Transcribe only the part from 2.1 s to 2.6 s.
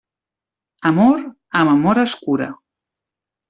cura.